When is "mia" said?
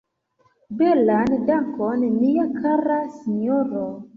2.17-2.49